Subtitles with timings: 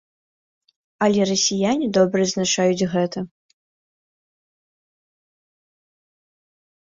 [1.07, 3.19] Але расіяне добра адзначаюць гэта.